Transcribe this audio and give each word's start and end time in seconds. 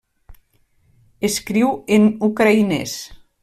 Escriu 1.29 1.71
en 1.99 2.11
ucraïnès. 2.31 3.01